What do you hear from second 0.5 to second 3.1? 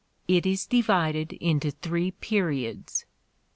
divided into three periods.